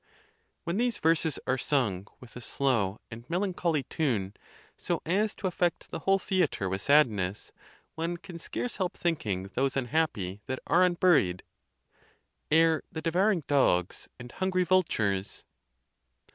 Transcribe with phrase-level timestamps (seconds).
[0.63, 4.33] When these verses are 'sung with a slow and melancholy tune,
[4.75, 7.51] so as to affect the whole theatre with sadness,
[7.93, 11.43] one can scarce help thinking those unhappy that are unburied:
[12.49, 15.45] Ere the devouring dogs and hungry vultures......